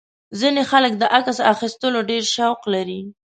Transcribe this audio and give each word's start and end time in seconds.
ځینې 0.39 0.61
خلک 0.71 0.93
د 0.97 1.03
عکس 1.17 1.37
اخیستلو 1.53 1.99
ډېر 2.09 2.23
شوق 2.35 2.59
لري. 2.73 3.01